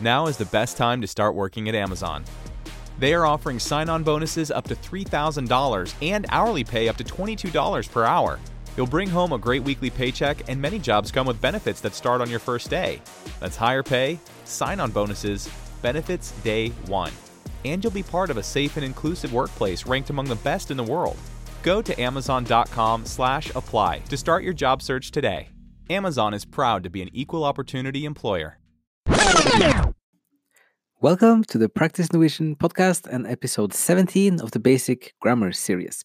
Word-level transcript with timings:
Now 0.00 0.26
is 0.26 0.36
the 0.36 0.44
best 0.46 0.76
time 0.76 1.00
to 1.00 1.06
start 1.06 1.34
working 1.34 1.70
at 1.70 1.74
Amazon. 1.74 2.22
They 2.98 3.14
are 3.14 3.24
offering 3.24 3.58
sign 3.58 3.88
on 3.88 4.02
bonuses 4.02 4.50
up 4.50 4.68
to 4.68 4.74
$3,000 4.74 5.94
and 6.02 6.26
hourly 6.28 6.64
pay 6.64 6.88
up 6.88 6.98
to 6.98 7.04
$22 7.04 7.90
per 7.90 8.04
hour. 8.04 8.38
You'll 8.76 8.86
bring 8.86 9.08
home 9.08 9.32
a 9.32 9.38
great 9.38 9.62
weekly 9.62 9.88
paycheck, 9.88 10.50
and 10.50 10.60
many 10.60 10.78
jobs 10.78 11.10
come 11.10 11.26
with 11.26 11.40
benefits 11.40 11.80
that 11.80 11.94
start 11.94 12.20
on 12.20 12.28
your 12.28 12.38
first 12.38 12.68
day. 12.68 13.00
That's 13.40 13.56
higher 13.56 13.82
pay, 13.82 14.18
sign 14.44 14.80
on 14.80 14.90
bonuses, 14.90 15.48
benefits 15.80 16.32
day 16.42 16.68
one. 16.86 17.12
And 17.64 17.82
you'll 17.82 17.90
be 17.90 18.02
part 18.02 18.28
of 18.28 18.36
a 18.36 18.42
safe 18.42 18.76
and 18.76 18.84
inclusive 18.84 19.32
workplace 19.32 19.86
ranked 19.86 20.10
among 20.10 20.26
the 20.26 20.36
best 20.36 20.70
in 20.70 20.76
the 20.76 20.84
world. 20.84 21.16
Go 21.62 21.80
to 21.80 22.00
amazon.com 22.00 23.06
slash 23.06 23.50
apply 23.54 24.00
to 24.10 24.16
start 24.18 24.44
your 24.44 24.52
job 24.52 24.82
search 24.82 25.10
today. 25.10 25.48
Amazon 25.88 26.34
is 26.34 26.44
proud 26.44 26.82
to 26.82 26.90
be 26.90 27.00
an 27.00 27.10
equal 27.14 27.44
opportunity 27.44 28.04
employer. 28.04 28.58
Welcome 31.00 31.44
to 31.44 31.58
the 31.58 31.68
Practice 31.68 32.12
Norwegian 32.12 32.56
podcast 32.56 33.06
and 33.06 33.26
episode 33.26 33.72
17 33.72 34.40
of 34.40 34.50
the 34.50 34.58
Basic 34.58 35.14
Grammar 35.20 35.52
series. 35.52 36.04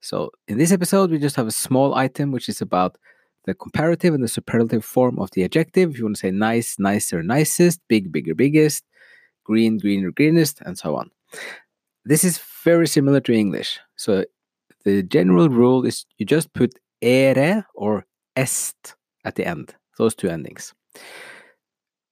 So, 0.00 0.30
in 0.48 0.58
this 0.58 0.70
episode, 0.70 1.10
we 1.10 1.18
just 1.18 1.36
have 1.36 1.46
a 1.46 1.52
small 1.52 1.94
item 1.94 2.30
which 2.32 2.48
is 2.48 2.60
about 2.60 2.98
the 3.46 3.54
comparative 3.54 4.12
and 4.12 4.22
the 4.22 4.28
superlative 4.28 4.84
form 4.84 5.18
of 5.18 5.30
the 5.30 5.44
adjective. 5.44 5.90
If 5.90 5.98
you 5.98 6.04
want 6.04 6.16
to 6.16 6.20
say 6.20 6.30
nice, 6.30 6.76
nicer, 6.78 7.22
nicest, 7.22 7.80
big, 7.88 8.12
bigger, 8.12 8.34
biggest, 8.34 8.84
green, 9.44 9.78
greener, 9.78 10.10
greenest, 10.10 10.60
and 10.60 10.76
so 10.76 10.96
on. 10.96 11.10
This 12.04 12.24
is 12.24 12.40
very 12.62 12.86
similar 12.86 13.20
to 13.20 13.32
English. 13.32 13.78
So, 13.96 14.24
the 14.84 15.02
general 15.02 15.48
rule 15.48 15.86
is 15.86 16.04
you 16.18 16.26
just 16.26 16.52
put 16.52 16.74
ere 17.00 17.66
or 17.74 18.04
est 18.36 18.94
at 19.24 19.36
the 19.36 19.46
end, 19.46 19.74
those 19.96 20.14
two 20.14 20.28
endings. 20.28 20.74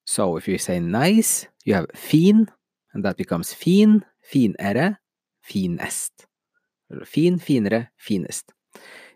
So 0.05 0.37
if 0.37 0.47
you 0.47 0.57
say 0.57 0.79
nice, 0.79 1.47
you 1.65 1.73
have 1.75 1.87
fin, 1.95 2.49
and 2.93 3.03
that 3.05 3.17
becomes 3.17 3.53
fin, 3.53 4.03
finere, 4.31 4.97
finest. 5.41 6.27
Fin, 7.05 7.39
finere, 7.39 7.89
finest. 7.97 8.51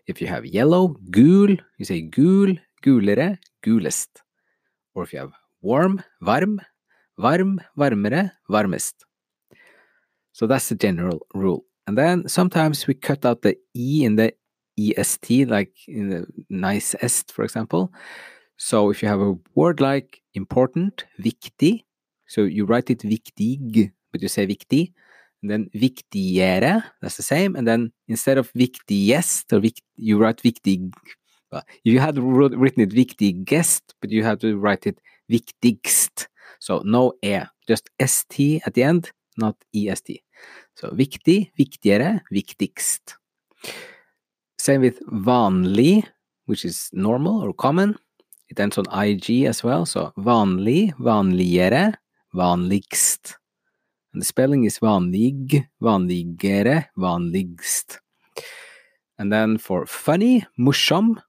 If 0.06 0.20
you 0.20 0.26
have 0.26 0.46
yellow, 0.46 0.96
gul, 1.10 1.50
you 1.78 1.84
say 1.84 2.00
gul, 2.00 2.54
gulere, 2.82 3.38
gulest. 3.62 4.22
Or 4.94 5.02
if 5.02 5.12
you 5.12 5.20
have 5.20 5.32
warm, 5.60 6.02
varm, 6.22 6.60
varm, 7.18 7.60
varmere, 7.76 8.32
varmest. 8.50 8.94
So 10.32 10.46
that's 10.46 10.68
the 10.68 10.74
general 10.74 11.26
rule. 11.34 11.64
And 11.86 11.98
then 11.98 12.28
sometimes 12.28 12.86
we 12.86 12.94
cut 12.94 13.24
out 13.24 13.42
the 13.42 13.56
E 13.74 14.04
in 14.04 14.16
the 14.16 14.32
EST, 14.78 15.46
like 15.48 15.74
in 15.86 16.10
the 16.10 16.26
nice 16.48 16.94
est, 17.02 17.32
for 17.32 17.44
example. 17.44 17.92
So 18.58 18.90
if 18.90 19.02
you 19.02 19.08
have 19.08 19.20
a 19.20 19.36
word 19.54 19.80
like 19.80 20.20
important, 20.34 21.06
viktig, 21.20 21.84
so 22.26 22.42
you 22.42 22.66
write 22.66 22.90
it 22.90 22.98
viktig, 22.98 23.92
but 24.12 24.20
you 24.20 24.28
say 24.28 24.46
viktig, 24.46 24.92
and 25.42 25.50
then 25.50 25.70
viktigere, 25.74 26.82
that's 27.00 27.16
the 27.16 27.22
same, 27.22 27.54
and 27.54 27.66
then 27.66 27.92
instead 28.08 28.36
of 28.36 28.52
viktigest, 28.52 29.52
or 29.52 29.60
vikt, 29.60 29.82
you 29.96 30.18
write 30.18 30.42
viktig. 30.42 30.92
You 31.84 32.00
had 32.00 32.18
written 32.18 32.82
it 32.82 32.90
viktigest, 32.90 33.94
but 34.00 34.10
you 34.10 34.24
have 34.24 34.40
to 34.40 34.58
write 34.58 34.86
it 34.86 35.00
viktigst. 35.30 36.26
So 36.58 36.82
no 36.84 37.12
e, 37.22 37.40
just 37.68 37.88
st 38.04 38.60
at 38.66 38.74
the 38.74 38.82
end, 38.82 39.12
not 39.36 39.56
est. 39.72 40.20
So 40.74 40.88
viktig, 40.90 41.52
viktigere, 41.56 42.20
viktigst. 42.32 43.14
Same 44.58 44.80
with 44.80 45.00
vanlig, 45.06 46.04
which 46.46 46.64
is 46.64 46.90
normal 46.92 47.40
or 47.40 47.52
common. 47.54 47.96
It 48.48 48.58
ends 48.60 48.78
on 48.78 48.86
ig 49.06 49.44
as 49.44 49.62
well, 49.62 49.84
so 49.84 50.12
vanlig, 50.16 50.94
vanligere, 50.98 51.94
vanligst. 52.34 53.34
And 54.12 54.22
the 54.22 54.26
spelling 54.26 54.64
is 54.64 54.78
vanlig, 54.78 55.66
vanligere, 55.82 56.86
vanligst. 56.96 57.98
And 59.18 59.32
then 59.32 59.58
for 59.58 59.84
funny, 59.86 60.46
morsom. 60.58 61.20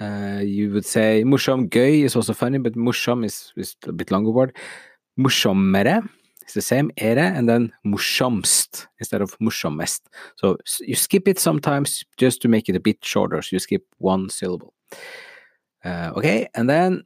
Uh, 0.00 0.40
you 0.44 0.70
would 0.72 0.84
say 0.84 1.24
morsom, 1.24 1.68
gøy 1.68 2.04
is 2.04 2.14
also 2.14 2.32
funny, 2.32 2.58
but 2.58 2.74
morsom 2.74 3.24
is, 3.24 3.52
is 3.56 3.74
a 3.86 3.92
bit 3.92 4.12
longer 4.12 4.30
word. 4.30 4.56
Morsommere 5.18 6.08
is 6.46 6.54
the 6.54 6.62
same, 6.62 6.90
ere, 6.96 7.18
and 7.18 7.48
then 7.48 7.72
morsomst 7.84 8.86
instead 9.00 9.20
of 9.20 9.36
morsommest. 9.38 10.02
So 10.36 10.56
you 10.80 10.94
skip 10.94 11.26
it 11.26 11.38
sometimes 11.38 12.04
just 12.16 12.40
to 12.42 12.48
make 12.48 12.68
it 12.68 12.76
a 12.76 12.80
bit 12.80 13.04
shorter, 13.04 13.42
so 13.42 13.56
you 13.56 13.58
skip 13.58 13.84
one 13.98 14.30
syllable. 14.30 14.74
Uh, 15.84 16.12
okay, 16.16 16.48
and 16.54 16.68
then 16.68 17.04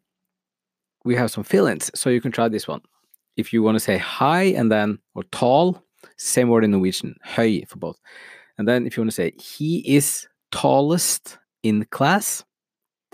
we 1.04 1.14
have 1.16 1.30
some 1.30 1.44
fill-ins, 1.44 1.90
so 1.94 2.10
you 2.10 2.20
can 2.20 2.32
try 2.32 2.48
this 2.48 2.68
one. 2.68 2.80
If 3.36 3.52
you 3.52 3.62
want 3.62 3.76
to 3.76 3.80
say 3.80 3.98
high 3.98 4.44
and 4.44 4.70
then 4.70 4.98
or 5.14 5.24
tall, 5.24 5.82
same 6.16 6.48
word 6.48 6.64
in 6.64 6.70
Norwegian, 6.70 7.16
høy 7.26 7.66
for 7.68 7.78
both. 7.78 7.98
And 8.58 8.68
then 8.68 8.86
if 8.86 8.96
you 8.96 9.02
want 9.02 9.10
to 9.10 9.14
say 9.14 9.32
he 9.38 9.78
is 9.96 10.26
tallest 10.50 11.38
in 11.62 11.84
class, 11.86 12.44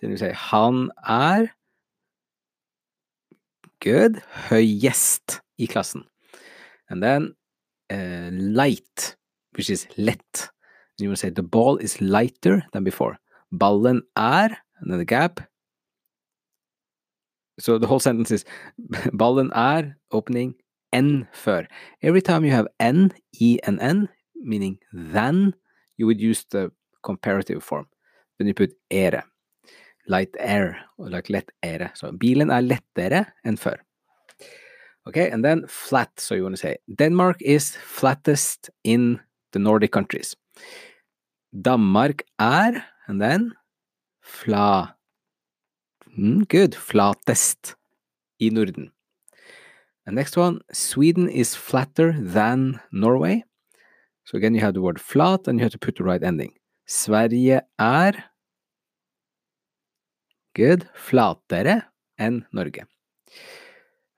then 0.00 0.10
you 0.10 0.16
say 0.16 0.32
han 0.32 0.90
er 1.08 1.48
good 3.80 4.22
høyest 4.48 5.40
i 5.58 5.66
klassen. 5.66 6.04
And 6.90 7.02
then 7.02 7.34
uh, 7.90 8.30
light, 8.32 9.16
which 9.52 9.70
is 9.70 9.86
lett. 9.96 10.50
You 10.98 11.08
want 11.08 11.18
to 11.18 11.26
say 11.26 11.30
the 11.30 11.42
ball 11.42 11.76
is 11.76 12.00
lighter 12.00 12.64
than 12.72 12.84
before. 12.84 13.18
Ballen 13.52 14.02
er, 14.16 14.56
and 14.80 14.90
then 14.90 14.98
the 14.98 15.04
gap. 15.04 15.40
So 17.68 17.76
the 17.76 17.86
whole 17.86 18.00
sentence 18.00 18.30
is 18.30 18.46
ballen 19.12 19.50
er, 19.54 19.94
opening, 20.10 20.54
n 20.90 21.28
før. 21.36 21.66
Every 22.00 22.22
time 22.22 22.46
you 22.46 22.50
have 22.50 22.66
n, 22.80 23.12
e, 23.38 23.58
and 23.62 23.78
n, 23.82 24.08
meaning 24.40 24.78
than, 24.90 25.52
you 25.98 26.06
would 26.06 26.18
use 26.18 26.46
the 26.50 26.72
comparative 27.02 27.62
form. 27.62 27.84
Then 28.38 28.46
you 28.46 28.54
put 28.54 28.72
ere. 28.90 29.22
Light 30.08 30.34
air, 30.38 30.78
or 30.96 31.10
like 31.10 31.28
lett 31.28 31.52
ere. 31.62 31.90
So 31.92 32.10
bilen 32.10 32.48
er 32.48 32.64
lettere 32.64 33.26
enn 33.44 33.60
før. 33.60 33.76
Okay, 35.06 35.28
and 35.28 35.44
then 35.44 35.66
flat. 35.68 36.08
So 36.16 36.34
you 36.34 36.44
want 36.44 36.56
to 36.56 36.62
say 36.62 36.78
Denmark 36.88 37.36
is 37.42 37.76
flattest 37.76 38.70
in 38.82 39.20
the 39.52 39.58
Nordic 39.58 39.92
countries. 39.92 40.34
Danmark 41.52 42.22
er, 42.40 42.82
and 43.08 43.20
then 43.20 43.52
fla. 44.22 44.97
Mm, 46.16 46.48
good, 46.48 46.74
flatest 46.74 47.74
i 48.40 48.48
Norden. 48.48 48.92
And 50.06 50.16
next 50.16 50.36
one, 50.36 50.60
Sweden 50.72 51.28
is 51.28 51.54
flatter 51.54 52.12
than 52.18 52.80
Norway. 52.92 53.44
So 54.24 54.38
again, 54.38 54.54
you 54.54 54.60
have 54.60 54.74
the 54.74 54.80
word 54.80 55.00
flat 55.00 55.48
and 55.48 55.58
you 55.58 55.64
have 55.64 55.72
to 55.72 55.78
put 55.78 55.96
the 55.96 56.04
right 56.04 56.22
ending. 56.22 56.52
Sverige 56.86 57.60
er 57.80 58.12
good, 60.54 60.88
flatere 60.94 61.82
enn 62.18 62.46
Norge. 62.52 62.84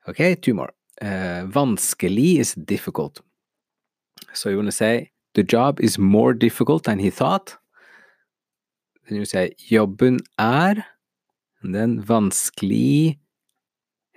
Okay, 0.07 0.35
two 0.35 0.53
more. 0.53 0.73
Uh, 1.01 1.45
vanskelig 1.45 2.39
is 2.39 2.55
difficult. 2.55 3.21
So 4.33 4.49
you 4.49 4.55
want 4.55 4.67
to 4.67 4.71
say 4.71 5.11
the 5.33 5.43
job 5.43 5.79
is 5.79 5.97
more 5.97 6.33
difficult 6.33 6.83
than 6.83 6.99
he 6.99 7.09
thought. 7.09 7.57
Then 9.07 9.17
you 9.17 9.25
say 9.25 9.51
jobben 9.69 10.19
er, 10.39 10.85
and 11.61 11.75
then 11.75 12.01
vanskelig 12.01 13.19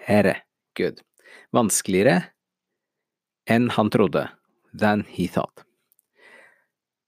ere. 0.06 0.37
Good. 0.75 1.00
Vanskeligere 1.53 2.31
enn 3.47 3.71
han 3.71 3.91
trodde. 3.91 4.28
Than 4.75 5.05
he 5.06 5.28
thought. 5.28 5.62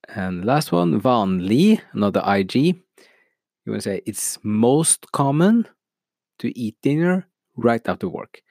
And 0.08 0.44
last 0.44 0.70
one, 0.70 1.00
vanlig, 1.00 1.80
another 1.92 2.22
IG. 2.24 2.76
You 3.64 3.72
want 3.72 3.82
to 3.82 3.91
say 3.91 4.02
it's 4.06 4.38
most 4.44 5.10
common 5.10 5.66
to 6.38 6.56
eat 6.56 6.76
dinner 6.80 7.26
right 7.56 7.82
after 7.88 8.08
work. 8.08 8.42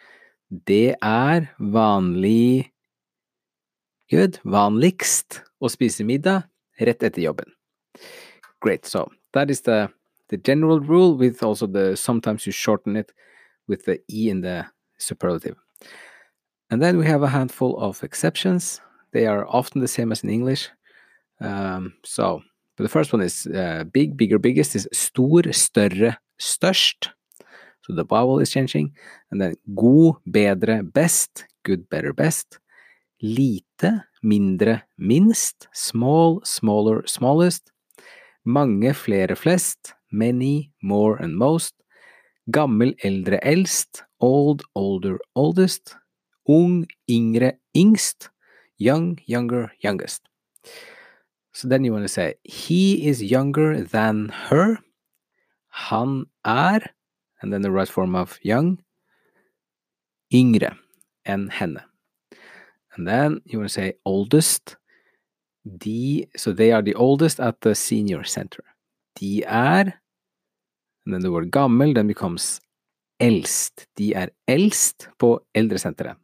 Det 0.50 0.98
er 1.02 1.48
vanlig 1.60 2.72
Good. 4.12 4.38
Vanligst 4.46 5.40
å 5.58 5.70
spise 5.72 6.04
middag 6.06 6.44
rett 6.78 7.02
etter 7.02 7.24
jobben. 7.24 7.48
Great. 8.62 8.86
So 8.86 9.10
that 9.34 9.50
is 9.50 9.62
the 9.62 9.90
the 10.36 10.44
general 10.44 10.80
rule 10.82 11.16
with 11.16 11.42
also 11.44 11.66
the 11.66 11.96
sometimes 11.96 12.46
you 12.46 12.52
shorten 12.52 12.96
it 12.98 13.14
with 13.68 13.86
the 13.86 14.00
e 14.10 14.30
in 14.30 14.42
the 14.42 14.66
superlative. 14.98 15.56
And 16.70 16.82
then 16.82 16.98
we 16.98 17.06
have 17.06 17.24
a 17.24 17.30
handful 17.30 17.78
of 17.80 18.04
exceptions. 18.04 18.82
They 19.14 19.28
are 19.28 19.48
often 19.48 19.82
the 19.82 19.88
same 19.88 20.12
as 20.12 20.24
in 20.24 20.30
English. 20.30 20.70
Um, 21.40 21.94
so, 22.04 22.42
the 22.78 22.90
first 22.90 23.14
one 23.14 23.22
is 23.22 23.48
uh, 23.48 23.86
big, 23.94 24.18
bigger, 24.18 24.40
biggest 24.40 24.76
is 24.76 24.90
stor, 24.92 25.44
større, 25.52 26.18
størst. 26.38 27.10
So 27.84 27.94
the 27.94 28.04
vowel 28.04 28.40
is 28.40 28.52
changing. 28.52 28.92
And 29.32 29.40
then 29.40 29.56
god, 29.74 30.16
bedre, 30.26 30.84
best, 30.84 31.46
good, 31.64 31.90
better, 31.90 32.14
best. 32.14 32.60
Lite, 33.22 34.04
mindre, 34.22 34.82
minst. 34.98 35.68
Small, 35.72 36.42
smaller, 36.44 37.04
smallest. 37.06 37.72
Mange, 38.44 38.94
flere, 38.94 39.36
flest. 39.36 39.95
Many, 40.12 40.72
more 40.82 41.18
and 41.18 41.36
most. 41.36 41.74
Gammel, 42.52 42.94
eldre, 43.04 43.40
eldst. 43.44 44.04
old, 44.20 44.64
older, 44.76 45.20
oldest, 45.36 45.96
ung, 46.48 46.86
yngre, 47.10 47.54
yngst, 47.76 48.30
young, 48.78 49.20
younger, 49.26 49.72
youngest. 49.80 50.22
So 51.54 51.68
then 51.68 51.84
you 51.84 51.94
want 51.94 52.06
to 52.06 52.10
say 52.10 52.36
he 52.44 53.08
is 53.08 53.24
younger 53.24 53.84
than 53.84 54.30
her. 54.30 54.80
Han 55.70 56.26
er, 56.48 56.82
and 57.42 57.52
then 57.52 57.62
the 57.62 57.72
right 57.72 57.88
form 57.88 58.16
of 58.16 58.40
young, 58.42 58.80
yngre 60.34 60.76
and 61.26 61.52
henne. 61.52 61.82
And 62.96 63.08
then 63.08 63.42
you 63.46 63.60
want 63.60 63.70
to 63.70 63.74
say 63.74 63.94
oldest. 64.06 64.78
De, 65.78 66.28
so 66.38 66.52
they 66.52 66.72
are 66.72 66.82
the 66.82 66.94
oldest 66.94 67.40
at 67.40 67.60
the 67.62 67.74
senior 67.74 68.24
center. 68.24 68.64
De 69.20 69.44
er, 69.46 69.94
then 71.06 71.22
the 71.22 71.32
word 71.32 71.52
gammel 71.52 71.94
then 71.94 72.08
becomes 72.08 72.60
eldst. 73.20 73.88
De 73.96 74.14
er 74.16 74.30
eldst 74.48 75.10
på 75.18 75.40
eldresenteret. 75.56 76.18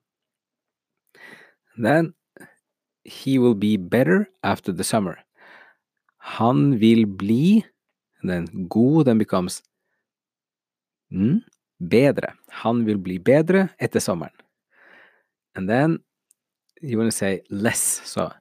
Then 1.77 2.13
he 3.03 3.39
will 3.39 3.55
be 3.55 3.77
better 3.77 4.29
after 4.43 4.71
the 4.71 4.83
summer. 4.83 5.17
Han 6.17 6.79
vil 6.79 7.05
bli, 7.05 7.63
then 8.23 8.67
god 8.67 9.05
then 9.05 9.17
becomes 9.17 9.61
mm, 11.11 11.41
bedre. 11.79 12.35
Han 12.61 12.85
vil 12.85 12.97
bli 12.97 13.17
bedre 13.17 13.69
etter 13.79 13.99
sommeren. 13.99 14.35
And 15.55 15.69
then 15.69 15.99
you 16.81 16.97
want 16.97 17.11
to 17.11 17.17
say 17.17 17.41
less. 17.49 18.01
So 18.05 18.31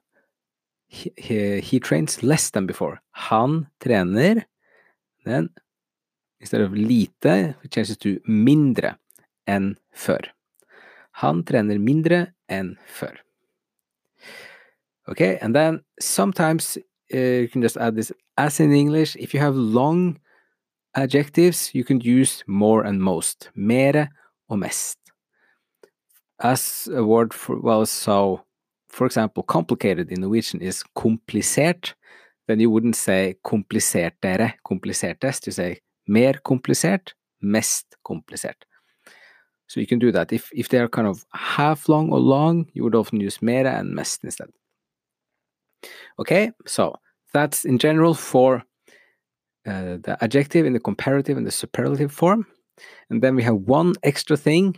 he, 0.91 1.61
he, 1.61 1.79
trains 1.79 2.21
less 2.21 2.49
than 2.49 2.65
before. 2.65 3.01
Han 3.11 3.67
trener. 3.79 4.43
Then 5.25 5.49
instead 6.41 6.61
of 6.61 6.73
lite, 6.73 7.13
it 7.23 7.71
changes 7.71 7.97
to 7.97 8.19
mindre 8.27 8.97
enn 9.47 9.77
før. 9.95 10.27
Han 11.23 11.43
trener 11.43 11.79
mindre 11.79 12.33
enn 12.49 12.75
før. 12.85 13.15
Okay, 15.07 15.37
and 15.41 15.55
then 15.55 15.79
sometimes 15.99 16.77
uh, 17.13 17.17
you 17.17 17.47
can 17.47 17.61
just 17.61 17.77
add 17.77 17.95
this 17.95 18.11
as 18.37 18.59
in 18.59 18.73
English. 18.73 19.15
If 19.15 19.33
you 19.33 19.39
have 19.39 19.55
long 19.55 20.19
adjectives, 20.95 21.73
you 21.73 21.85
can 21.85 22.01
use 22.01 22.43
more 22.47 22.83
and 22.83 23.01
most. 23.01 23.49
Mere 23.55 24.09
og 24.49 24.59
mest. 24.59 24.97
As 26.39 26.89
a 26.93 27.03
word 27.03 27.33
for, 27.33 27.61
well, 27.61 27.85
so 27.85 28.41
for 28.91 29.05
example, 29.05 29.43
complicated 29.43 30.11
in 30.11 30.21
Norwegian 30.21 30.61
is 30.61 30.83
komplisert. 30.95 31.93
Then 32.47 32.59
you 32.59 32.69
wouldn't 32.69 32.95
say 32.95 33.35
komplisertere, 33.45 34.53
komplisertest. 34.65 35.45
You 35.45 35.51
say 35.53 35.79
mer 36.07 36.33
komplisert, 36.33 37.13
mest 37.41 37.95
komplisert. 38.05 38.65
So 39.67 39.79
you 39.79 39.87
can 39.87 39.99
do 39.99 40.11
that. 40.11 40.33
If, 40.33 40.49
if 40.53 40.67
they 40.67 40.79
are 40.79 40.89
kind 40.89 41.07
of 41.07 41.25
half 41.33 41.87
long 41.87 42.11
or 42.11 42.19
long, 42.19 42.67
you 42.73 42.83
would 42.83 42.95
often 42.95 43.21
use 43.21 43.41
mere 43.41 43.65
and 43.65 43.95
mest 43.95 44.23
instead. 44.23 44.49
Okay, 46.19 46.51
so 46.67 46.95
that's 47.33 47.63
in 47.63 47.77
general 47.77 48.13
for 48.13 48.63
uh, 49.65 49.97
the 50.03 50.17
adjective 50.21 50.65
in 50.65 50.73
the 50.73 50.79
comparative 50.79 51.37
and 51.37 51.47
the 51.47 51.51
superlative 51.51 52.11
form. 52.11 52.45
And 53.09 53.21
then 53.21 53.35
we 53.35 53.43
have 53.43 53.55
one 53.55 53.93
extra 54.03 54.35
thing, 54.35 54.77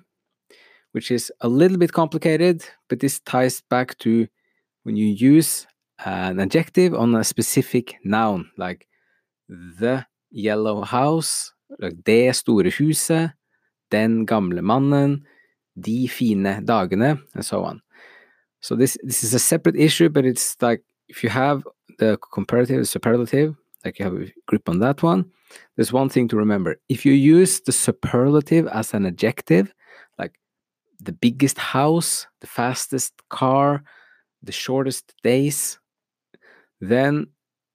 which 0.93 1.11
is 1.11 1.31
a 1.41 1.47
little 1.47 1.77
bit 1.77 1.91
complicated, 1.91 2.63
but 2.87 2.99
this 2.99 3.19
ties 3.19 3.61
back 3.69 3.97
to 3.99 4.27
when 4.83 4.95
you 4.95 5.07
use 5.07 5.67
an 6.05 6.39
adjective 6.39 6.93
on 6.93 7.13
a 7.15 7.23
specific 7.23 7.95
noun, 8.03 8.49
like 8.57 8.87
the 9.49 10.05
yellow 10.31 10.81
house, 10.81 11.53
like 11.79 12.03
det 12.03 12.35
store 12.35 12.63
huset, 12.63 13.33
den 13.91 14.25
gamle 14.25 14.61
mannen, 14.61 15.25
de 15.79 16.07
fine 16.07 16.61
dagene, 16.65 17.19
and 17.33 17.45
so 17.45 17.63
on. 17.63 17.81
So 18.61 18.75
this 18.75 18.97
this 19.03 19.23
is 19.23 19.33
a 19.33 19.39
separate 19.39 19.75
issue, 19.75 20.09
but 20.09 20.25
it's 20.25 20.55
like 20.61 20.83
if 21.09 21.23
you 21.23 21.29
have 21.29 21.63
the 21.99 22.17
comparative 22.31 22.79
the 22.79 22.85
superlative, 22.85 23.55
like 23.83 23.99
you 23.99 24.05
have 24.05 24.15
a 24.15 24.31
grip 24.47 24.69
on 24.69 24.79
that 24.79 25.03
one, 25.03 25.25
there's 25.75 25.93
one 25.93 26.09
thing 26.09 26.27
to 26.29 26.37
remember. 26.37 26.77
If 26.89 27.05
you 27.05 27.13
use 27.13 27.61
the 27.61 27.71
superlative 27.71 28.67
as 28.67 28.93
an 28.93 29.05
adjective, 29.05 29.73
like 30.17 30.39
the 31.05 31.11
biggest 31.11 31.57
house, 31.57 32.27
the 32.41 32.47
fastest 32.47 33.13
car, 33.29 33.83
the 34.41 34.51
shortest 34.51 35.13
days, 35.23 35.79
then 36.81 37.27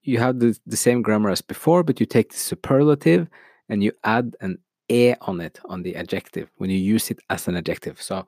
you 0.03 0.19
have 0.19 0.39
the, 0.39 0.59
the 0.67 0.77
same 0.77 1.03
grammar 1.03 1.31
as 1.31 1.43
before, 1.43 1.83
but 1.83 2.01
you 2.01 2.07
take 2.07 2.31
the 2.33 2.39
superlative 2.39 3.29
and 3.69 3.83
you 3.83 3.93
add 4.05 4.37
an 4.41 4.59
e 4.89 5.15
on 5.21 5.41
it 5.41 5.61
on 5.67 5.83
the 5.83 5.97
adjective 5.97 6.51
when 6.57 6.71
you 6.71 6.79
use 6.79 7.11
it 7.11 7.21
as 7.29 7.49
an 7.49 7.57
adjective. 7.57 8.01
So 8.01 8.27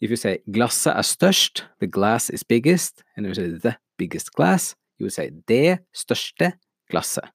if 0.00 0.10
you 0.10 0.16
say 0.16 0.38
glasset 0.50 0.96
er 0.96 1.02
størst, 1.02 1.66
the 1.80 1.86
glass 1.86 2.30
is 2.30 2.42
biggest, 2.42 3.02
and 3.16 3.26
you 3.26 3.34
say 3.34 3.48
the 3.48 3.76
biggest 3.98 4.32
glass, 4.32 4.74
you 4.98 5.04
would 5.04 5.12
say 5.12 5.30
det 5.48 5.78
største 5.94 6.52
glasset. 6.90 7.28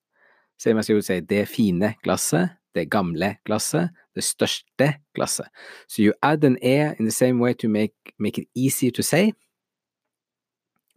Same 0.57 0.79
as 0.79 0.89
you 0.89 0.95
would 0.95 1.05
say 1.05 1.21
det 1.21 1.47
fine 1.47 1.95
glasset, 2.03 2.49
det 2.75 2.89
gamle 2.89 3.35
glasset, 3.45 3.89
det 4.15 4.23
største 4.23 4.93
glasset. 5.15 5.47
So 5.87 6.01
you 6.01 6.13
add 6.23 6.43
an 6.43 6.57
e 6.61 6.95
in 6.99 7.05
the 7.05 7.11
same 7.11 7.39
way 7.39 7.53
to 7.53 7.67
make, 7.67 7.95
make 8.17 8.41
it 8.41 8.47
easier 8.55 8.91
to 8.91 9.03
say. 9.03 9.33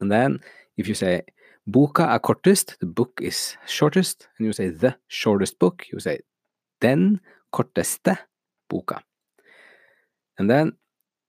And 0.00 0.10
then 0.10 0.40
if 0.76 0.88
you 0.88 0.94
say 0.94 1.22
boka 1.66 2.04
er 2.14 2.18
kortest, 2.18 2.78
the 2.80 2.86
book 2.86 3.20
is 3.20 3.56
shortest, 3.66 4.28
and 4.38 4.46
you 4.46 4.52
say 4.52 4.70
the 4.70 4.94
shortest 5.08 5.58
book, 5.58 5.84
you 5.92 6.00
say 6.00 6.18
den 6.80 7.20
korteste 7.52 8.16
boka. 8.68 9.02
And 10.38 10.48
then 10.48 10.72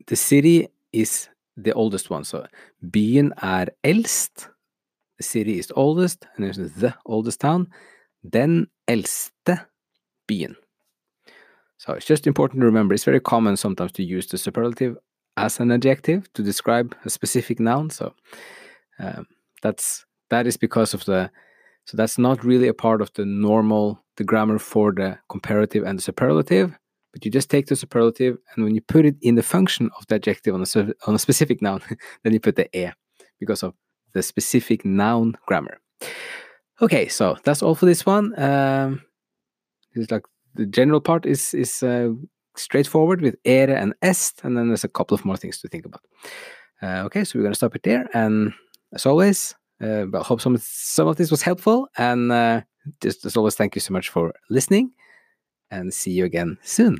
the 0.08 0.16
city 0.16 0.68
is 0.94 1.30
the 1.58 1.74
oldest 1.74 2.12
one. 2.12 2.24
So 2.24 2.46
byen 2.82 3.34
er 3.44 3.70
eldst. 3.84 4.50
The 5.18 5.24
city 5.24 5.60
is 5.60 5.72
oldest, 5.76 6.26
and 6.36 6.46
there's 6.46 6.58
the 6.58 6.94
oldest 7.06 7.42
town. 7.42 7.68
Den 8.24 8.68
eldste 8.88 9.58
byen. 10.28 10.56
So 11.80 11.94
it's 11.94 12.06
just 12.06 12.28
important 12.28 12.60
to 12.60 12.66
remember. 12.66 12.94
It's 12.94 13.06
very 13.06 13.22
common 13.22 13.58
sometimes 13.58 13.94
to 13.94 14.04
use 14.04 14.28
the 14.28 14.38
superlative 14.38 14.98
as 15.38 15.60
an 15.60 15.72
adjective 15.72 16.32
to 16.34 16.44
describe 16.44 16.94
a 17.06 17.10
specific 17.10 17.60
noun. 17.60 17.90
So 17.90 18.14
um, 19.00 19.26
that's 19.62 20.06
that 20.30 20.46
is 20.46 20.58
because 20.58 20.94
of 20.94 21.06
the 21.06 21.32
so 21.86 21.98
that's 21.98 22.18
not 22.18 22.44
really 22.44 22.68
a 22.68 22.74
part 22.74 23.02
of 23.02 23.12
the 23.14 23.26
normal 23.26 24.04
the 24.18 24.24
grammar 24.24 24.60
for 24.60 24.92
the 24.92 25.18
comparative 25.30 25.84
and 25.84 25.98
the 25.98 26.04
superlative 26.04 26.78
but 27.14 27.26
you 27.26 27.32
just 27.32 27.50
take 27.50 27.68
the 27.68 27.76
superlative 27.76 28.38
and 28.54 28.64
when 28.64 28.76
you 28.76 28.82
put 28.82 29.06
it 29.06 29.16
in 29.22 29.36
the 29.36 29.44
function 29.44 29.90
of 29.98 30.06
the 30.08 30.16
adjective 30.16 30.54
on 30.54 30.62
a, 30.62 30.94
on 31.08 31.16
a 31.16 31.20
specific 31.20 31.62
noun 31.62 31.82
then 32.24 32.34
you 32.34 32.40
put 32.40 32.56
the 32.56 32.70
e 32.78 32.92
because 33.40 33.64
of 33.64 33.74
the 34.14 34.22
specific 34.22 34.86
noun 34.86 35.36
grammar 35.46 35.80
okay 36.82 37.08
so 37.08 37.38
that's 37.44 37.64
all 37.64 37.76
for 37.76 37.86
this 37.86 38.06
one 38.06 38.38
um 38.40 39.02
it's 39.96 40.12
like 40.12 40.26
the 40.60 40.66
general 40.66 41.02
part 41.02 41.26
is 41.26 41.54
is 41.54 41.84
uh, 41.84 42.10
straightforward 42.56 43.22
with 43.22 43.36
ere 43.46 43.76
and 43.76 43.94
est 44.02 44.44
and 44.44 44.58
then 44.58 44.68
there's 44.68 44.84
a 44.84 44.96
couple 44.98 45.16
of 45.16 45.26
more 45.26 45.38
things 45.38 45.60
to 45.60 45.68
think 45.68 45.86
about 45.86 46.02
uh, 46.82 47.04
okay 47.06 47.24
so 47.24 47.38
we're 47.38 47.44
going 47.44 47.54
to 47.54 47.58
stop 47.58 47.76
it 47.76 47.84
there 47.84 48.08
and 48.14 48.54
as 48.94 49.06
always 49.06 49.56
uh, 49.82 50.06
hope 50.24 50.42
some 50.42 50.58
some 50.58 51.08
of 51.08 51.16
this 51.16 51.32
was 51.32 51.42
helpful 51.42 51.88
and 51.98 52.32
uh, 52.32 52.62
just 53.02 53.26
as 53.26 53.38
always 53.38 53.56
thank 53.56 53.76
you 53.76 53.82
so 53.82 53.94
much 53.94 54.10
for 54.10 54.34
listening 54.50 54.92
and 55.72 55.94
see 55.94 56.12
you 56.12 56.26
again 56.26 56.58
soon. 56.64 57.00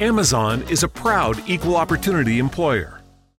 Amazon 0.00 0.62
is 0.70 0.82
a 0.82 0.88
proud 0.88 1.46
equal 1.46 1.76
opportunity 1.76 2.38
employer. 2.38 2.99